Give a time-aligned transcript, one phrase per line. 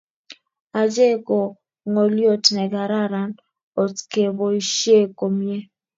[0.81, 1.37] Ache ko
[1.91, 3.31] ngolyot nekararan
[3.83, 5.57] otkeboisie komie